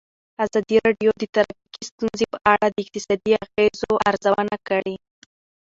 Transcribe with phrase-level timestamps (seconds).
[0.43, 4.95] ازادي راډیو د ټرافیکي ستونزې په اړه د اقتصادي اغېزو ارزونه کړې.